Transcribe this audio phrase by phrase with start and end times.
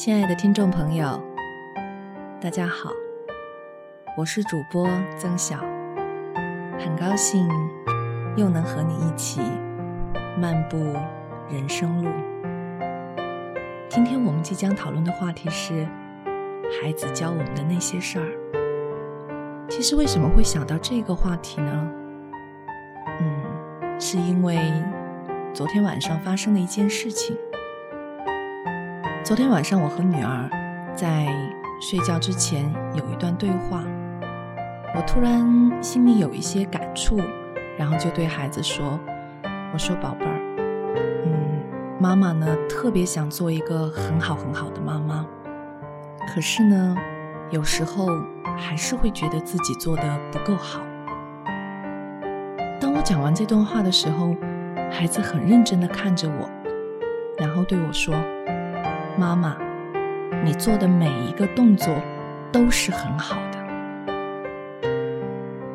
[0.00, 1.22] 亲爱的听众朋友，
[2.40, 2.90] 大家好，
[4.16, 4.88] 我是主播
[5.18, 5.58] 曾晓，
[6.78, 7.46] 很高兴
[8.34, 9.42] 又能和你一起
[10.38, 10.78] 漫步
[11.50, 12.10] 人生路。
[13.90, 15.86] 今天我们即将讨论的话题是
[16.80, 19.68] 孩子教我们的那些事儿。
[19.68, 21.88] 其实为什么会想到这个话题呢？
[23.20, 24.72] 嗯，是因为
[25.52, 27.36] 昨天晚上发生的一件事情。
[29.30, 30.50] 昨天晚上，我和女儿
[30.92, 31.24] 在
[31.80, 33.84] 睡觉之前有一段对话，
[34.92, 37.16] 我突然心里有一些感触，
[37.78, 38.98] 然后就对孩子说
[39.72, 40.34] ：“我说宝贝儿，
[41.26, 41.62] 嗯，
[42.00, 45.24] 妈妈呢特别想做一个很好很好的妈妈，
[46.34, 46.96] 可是呢，
[47.50, 48.08] 有时候
[48.58, 50.80] 还是会觉得自己做的不够好。”
[52.82, 54.34] 当我讲完这段话的时候，
[54.90, 56.50] 孩子很认真的看着我，
[57.38, 58.12] 然后对我说。
[59.18, 59.56] 妈妈，
[60.42, 61.94] 你做的每一个动作
[62.50, 63.58] 都是很好的。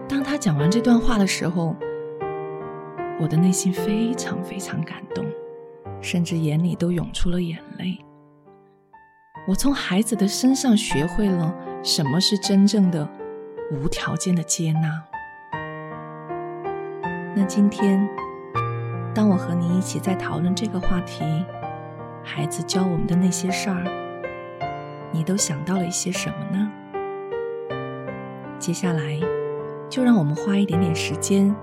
[0.07, 1.75] 当他讲完这段话的时候，
[3.19, 5.25] 我的内心非常非常感动，
[6.01, 7.97] 甚至眼里都涌出了眼泪。
[9.47, 13.07] 我从孩子的身上学会了什么是真正的
[13.71, 15.03] 无条件的接纳。
[17.35, 18.09] 那今天，
[19.13, 21.23] 当我和你一起在讨论这个话题。
[22.25, 23.83] 孩子教我们的那些事儿，
[25.11, 26.71] 你都想到了一些什么呢？
[28.57, 29.19] 接下来，
[29.87, 31.55] 就让我们花一点点时间，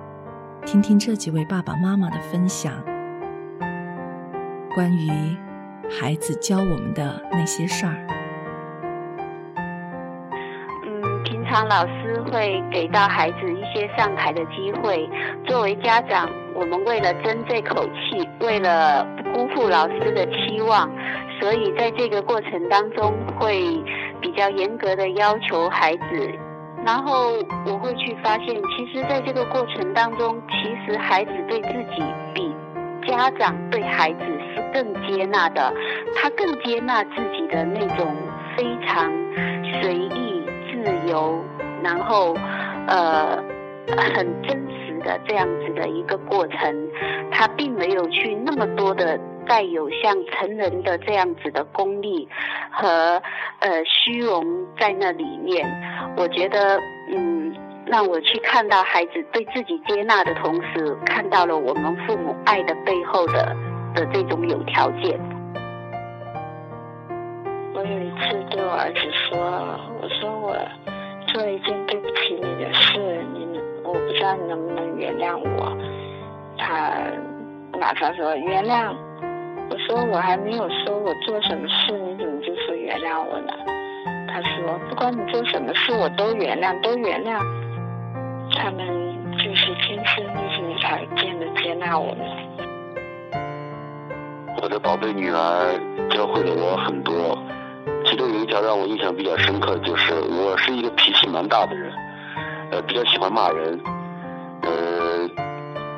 [0.64, 2.72] 听听这几位爸爸妈妈的分享，
[4.74, 5.10] 关于
[5.90, 8.06] 孩子教我们的那些事儿。
[10.86, 15.10] 嗯，平常老师会给到孩子一些上台的机会，
[15.44, 19.42] 作为家长，我们为了争这口气，为了不。
[19.42, 20.88] 辜负老师的期望，
[21.40, 23.82] 所以在这个过程当中会
[24.20, 26.30] 比较严格的要求孩子，
[26.84, 27.32] 然后
[27.66, 32.04] 我会去发现，其实在这个过程当中，其实孩子对自己
[32.34, 32.54] 比
[33.08, 34.20] 家长对孩子
[34.54, 35.72] 是更接纳的，
[36.14, 38.14] 他更接纳自己的那种
[38.56, 39.10] 非常
[39.80, 41.42] 随意、自由，
[41.82, 42.36] 然后
[42.86, 43.42] 呃
[44.14, 44.62] 很真
[45.02, 46.88] 的这样子的一个过程。
[47.30, 52.28] 他并没有去那么多的带有像成人的这样子的功利
[52.70, 53.20] 和
[53.60, 54.44] 呃虚荣
[54.78, 55.66] 在那里面。
[56.16, 56.78] 我觉得，
[57.10, 57.54] 嗯，
[57.86, 63.56] 让我去看到孩子对自己接纳的同时，看到了我们父母爱的背后的
[63.94, 65.18] 的这种有条件。
[67.74, 69.80] 我有一次对我儿子说
[75.22, 75.76] ：“原谅我。”
[76.58, 76.92] 他
[77.78, 78.94] 马上说原谅，
[79.70, 83.52] 我说我还没有说我做什么事，你怎么就说原谅我呢？
[84.28, 87.38] 他说不管你做什么事，我都原谅，都原谅。
[88.54, 88.86] 他们
[89.38, 92.26] 就是天生就是无条件的接纳我们。
[94.62, 95.74] 我的宝贝女儿
[96.10, 97.36] 教会了我很多，
[98.04, 101.92] 其中有一条让我印象比较深刻的就是，我是一个脾气蛮大的人，
[102.70, 103.80] 呃，比较喜欢骂人，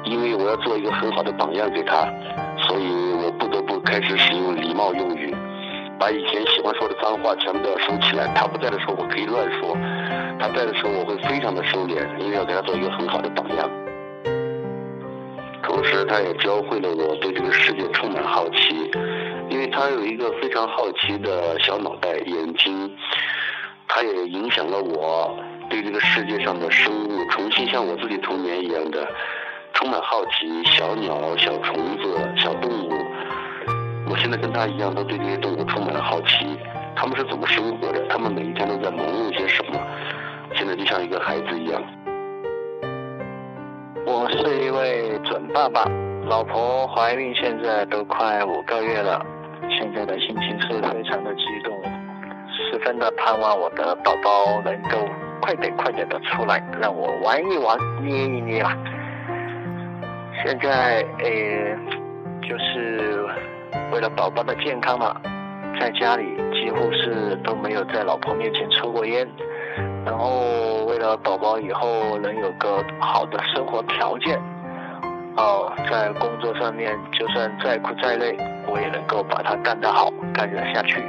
[0.05, 2.05] 因为我要做一个很好的榜样给他，
[2.59, 5.35] 所以我不得不开始使用礼貌用语，
[5.99, 8.27] 把以前喜欢说的脏话全部都要收起来。
[8.35, 9.77] 他不在的时候我可以乱说，
[10.39, 13.71] 他在的时候我会非常的收敛，因为要给他做一个很好的榜样。
[15.63, 18.91] 同时，他也教会了我对这个世界充满好奇，
[19.49, 22.91] 因为他有一个非常好奇的小脑袋眼睛，
[23.89, 25.35] 他也影响了我
[25.71, 29.09] 对这个世界上的生物重新像我自己童年一样的。
[29.75, 32.93] 充满好奇，小鸟、小虫子、小动物，
[34.09, 36.59] 我现在跟他一样，都对这些动物充满了好奇。
[36.97, 38.07] 他们是怎么生活的？
[38.09, 39.79] 他们每一天都在忙碌些什么？
[40.55, 41.83] 现在就像一个孩子一样。
[44.07, 45.85] 我是一位准爸爸，
[46.29, 49.21] 老婆怀孕现在都快五个月了，
[49.69, 51.75] 现在的心情是非常的激动，
[52.49, 54.99] 十分的盼望我的宝宝能够
[55.43, 58.73] 快点快点的出来，让我玩一玩，捏一捏啊。
[60.43, 61.77] 现在诶，
[62.43, 63.27] 就是
[63.93, 65.15] 为了宝宝的健康嘛，
[65.81, 69.27] 在家里几乎是都没有在老婆面前抽过烟，
[70.05, 74.39] 然后为了宝宝以后能有个好的生活条件，
[75.37, 78.37] 哦，在工作上面就算再苦再累，
[78.67, 81.03] 我也能够把它干得好，干得下去，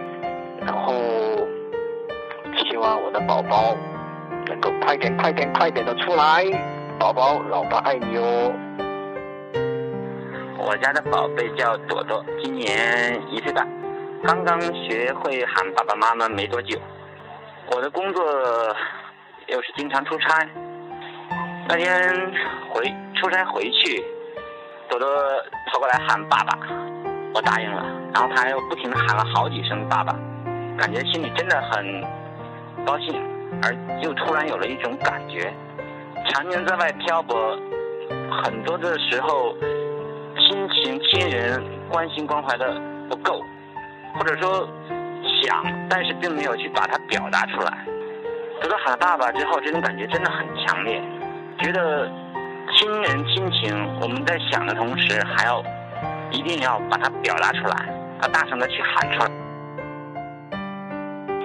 [0.61, 0.93] 然后
[2.57, 3.75] 希望我的宝宝
[4.47, 6.45] 能够快点、快点、快点的出来，
[6.97, 8.53] 宝宝，老爸爱你哦。
[10.67, 13.67] 我家的宝贝叫朵朵，今年一岁半。
[14.23, 16.75] 刚刚学会喊爸爸妈妈没多久，
[17.71, 18.25] 我的工作
[19.45, 20.43] 又是经常出差。
[21.69, 21.87] 那天
[22.71, 24.03] 回出差回去，
[24.89, 25.07] 朵朵
[25.71, 26.57] 跑过来喊爸爸，
[27.35, 30.13] 我答应了，然后他又不停的喊了好几声爸爸，
[30.79, 32.01] 感觉心里真的很
[32.87, 33.21] 高兴，
[33.61, 33.71] 而
[34.01, 35.53] 又突然有了一种感觉，
[36.29, 37.55] 常年在外漂泊，
[38.43, 39.55] 很多的时候，
[41.15, 42.75] 亲人关心关怀的
[43.09, 43.41] 不够，
[44.15, 44.67] 或者说
[45.41, 47.85] 想，但是并没有去把它表达出来。
[48.61, 51.01] 得到喊爸爸之后，这种感觉真的很强烈。
[51.57, 52.11] 觉得
[52.73, 55.63] 亲人亲情，我们在想的同时，还要
[56.31, 57.85] 一定要把它表达出来，
[58.21, 59.31] 要大声的去喊出来。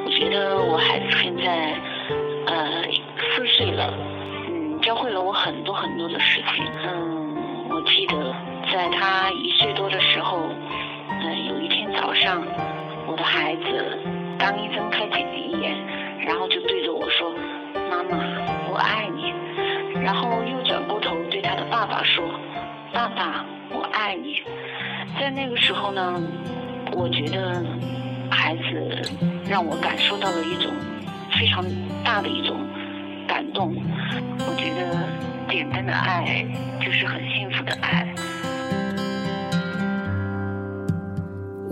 [0.05, 1.79] 我觉得我孩子现在
[2.47, 2.83] 呃
[3.37, 3.95] 四岁了，
[4.49, 6.67] 嗯，教会了我很多很多的事情。
[6.85, 8.35] 嗯，我记得
[8.73, 10.49] 在他一岁多的时候，
[11.09, 12.41] 嗯，有一天早上，
[13.07, 13.99] 我的孩子
[14.39, 15.77] 刚一睁开眼眼，
[16.25, 17.35] 然后就对着我说
[17.91, 18.17] ：“妈妈，
[18.71, 19.35] 我爱你。”
[20.01, 22.25] 然后又转过头对他的爸爸说
[22.95, 24.41] ：“爸爸，我爱你。”
[25.19, 26.23] 在那个时候呢，
[26.93, 27.65] 我觉得
[28.31, 29.03] 孩子
[29.49, 30.73] 让我感受到了一种
[31.33, 31.65] 非常
[32.05, 32.57] 大的一种
[33.27, 33.75] 感动。
[34.49, 35.09] 我觉得
[35.53, 36.47] 简单的爱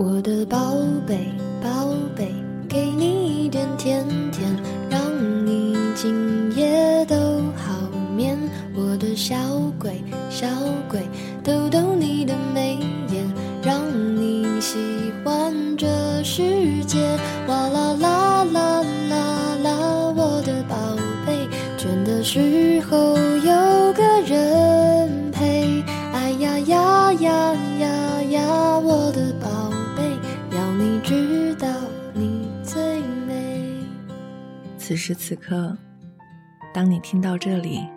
[0.01, 1.27] 我的宝贝，
[1.61, 2.33] 宝贝，
[2.69, 4.49] 给你一点甜甜，
[4.89, 5.01] 让
[5.45, 7.17] 你今夜都
[7.57, 7.75] 好
[8.15, 8.39] 眠。
[8.73, 9.35] 我的小
[9.77, 10.47] 鬼，小
[10.87, 11.01] 鬼，
[11.43, 12.77] 逗逗你的眉
[13.09, 13.29] 眼，
[13.61, 13.81] 让
[14.15, 14.77] 你喜
[15.21, 15.85] 欢这
[16.23, 17.05] 世界。
[17.49, 20.77] 哇啦啦啦啦啦，我的宝
[21.25, 21.45] 贝，
[21.77, 23.17] 倦的时候
[34.89, 35.77] 此时此刻，
[36.73, 37.87] 当你听到这里。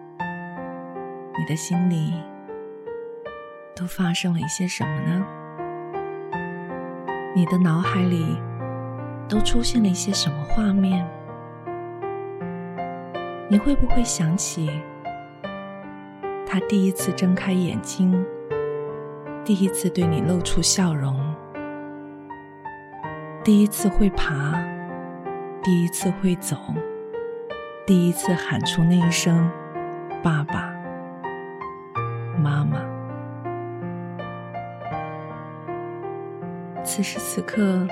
[1.38, 2.12] 你的心里
[3.74, 5.24] 都发生了一些什么呢？
[7.34, 8.36] 你的脑海里
[9.26, 11.08] 都出现了一些什么画面？
[13.48, 14.70] 你会不会想起
[16.46, 18.22] 他第一次睁开眼睛，
[19.46, 21.18] 第一次对你露出笑容，
[23.42, 24.62] 第一次会爬，
[25.64, 26.56] 第一次会走，
[27.86, 29.48] 第一次喊出那一声
[30.20, 30.74] “爸爸”？
[32.36, 32.80] 妈妈，
[36.82, 37.86] 此时此刻，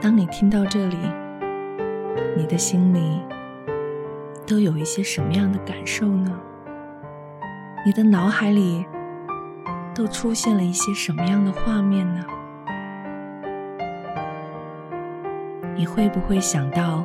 [0.00, 0.96] 当你听到这里，
[2.36, 3.20] 你的心里
[4.46, 6.38] 都有一些什么样的感受呢？
[7.84, 8.86] 你的脑海里
[9.92, 12.24] 都出现了一些什么样的画面呢？
[15.76, 17.04] 你会不会想到，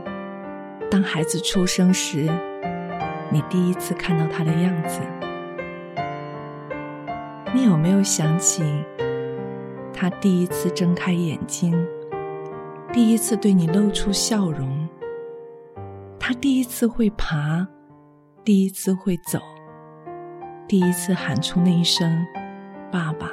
[0.89, 2.29] 当孩子出生时，
[3.29, 5.01] 你第一次看到他的样子？
[7.53, 8.63] 你有没有想起
[9.93, 11.85] 他第一次睁开眼睛，
[12.93, 14.87] 第一次对你露出笑容？
[16.17, 17.67] 他第一次会爬，
[18.45, 19.37] 第一次会走，
[20.65, 22.25] 第一次喊出那一声
[22.89, 23.29] “爸爸”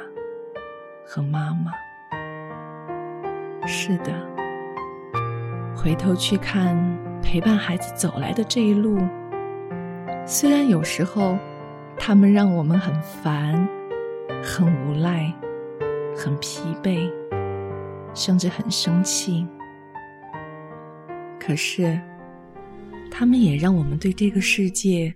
[1.07, 1.71] 和“妈妈”。
[3.65, 4.11] 是的，
[5.81, 6.75] 回头去看
[7.21, 8.99] 陪伴孩子走来的这一路，
[10.27, 11.37] 虽然有时候
[11.97, 13.67] 他们让我们很烦。
[14.41, 15.33] 很无奈，
[16.15, 17.11] 很疲惫，
[18.13, 19.45] 甚至很生气。
[21.37, 21.99] 可是，
[23.11, 25.13] 他们也让我们对这个世界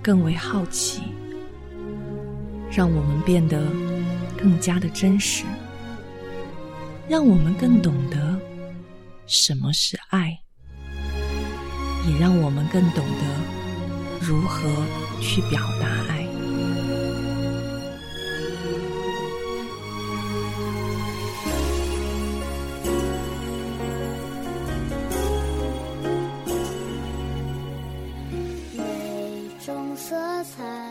[0.00, 1.02] 更为好奇，
[2.70, 3.62] 让我们变得
[4.38, 5.44] 更加的真实，
[7.08, 8.29] 让我们更懂得
[9.32, 10.36] 什么是爱，
[12.08, 13.24] 也让我们更懂得
[14.20, 14.68] 如何
[15.20, 16.26] 去表达爱。
[28.76, 30.89] 每种色彩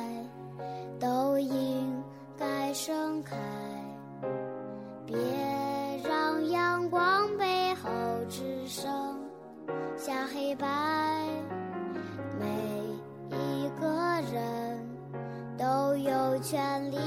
[16.49, 16.97] 权利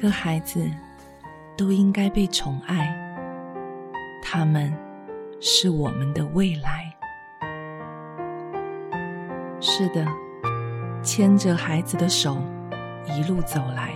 [0.00, 0.66] 个孩子
[1.56, 2.96] 都应该被宠爱，
[4.22, 4.72] 他们
[5.40, 6.90] 是我们的未来。
[9.60, 10.06] 是的，
[11.02, 12.38] 牵着孩子的手，
[13.06, 13.92] 一路走来，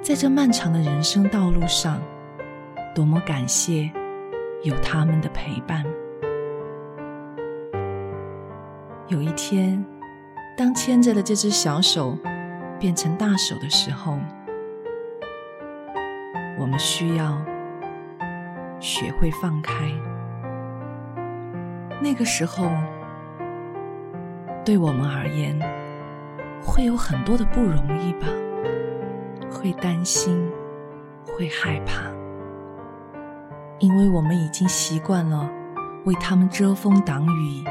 [0.00, 2.00] 在这漫长的人生道路上，
[2.94, 3.90] 多么感谢
[4.62, 5.84] 有他们的陪伴。
[9.08, 9.84] 有一天，
[10.56, 12.16] 当牵着的这只小手
[12.80, 14.16] 变成大手的时候，
[16.62, 17.36] 我们需要
[18.78, 19.72] 学会放开。
[22.00, 22.70] 那个时候，
[24.64, 25.58] 对我们而言，
[26.64, 28.28] 会有很多的不容易吧？
[29.50, 30.48] 会担心，
[31.26, 32.04] 会害怕，
[33.80, 35.50] 因为我们已经习惯了
[36.04, 37.64] 为他们遮风挡雨。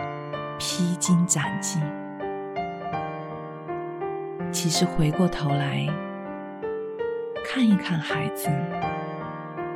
[0.60, 1.80] 披荆斩棘。
[4.52, 5.88] 其实回过头来
[7.54, 8.48] 看一看孩子，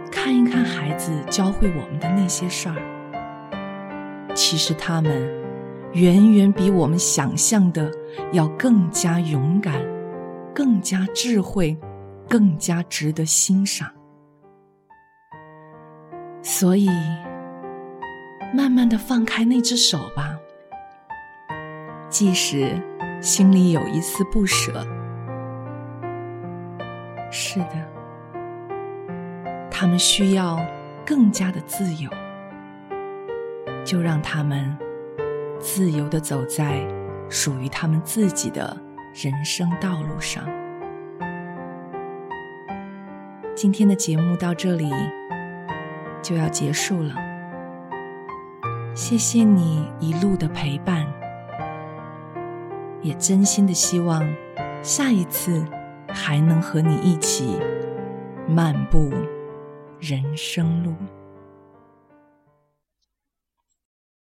[0.09, 5.29] 看一看孩子教会我们的那些事儿，其实他们
[5.91, 7.91] 远远比我们想象的
[8.31, 9.73] 要更加勇敢，
[10.53, 11.77] 更加智慧，
[12.29, 13.91] 更加值得欣赏。
[16.41, 16.87] 所以，
[18.53, 20.33] 慢慢的放开那只手吧。
[22.09, 22.71] 即使
[23.19, 24.87] 心里有一丝不舍，
[27.55, 27.75] 是的，
[29.71, 30.59] 他们需要
[31.05, 32.09] 更加的自由，
[33.85, 34.77] 就让他们
[35.57, 36.85] 自由的走在
[37.29, 38.75] 属于他们自己的
[39.13, 40.43] 人生道路上。
[43.55, 44.91] 今天的节目到这里
[46.21, 47.15] 就要结束了，
[48.93, 51.07] 谢谢你一路的陪伴。
[53.01, 54.21] 也真心的希望，
[54.83, 55.65] 下一次
[56.15, 57.59] 还能和你一起
[58.47, 59.11] 漫步
[59.99, 60.93] 人生路。